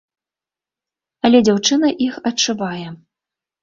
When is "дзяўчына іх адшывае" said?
1.51-2.85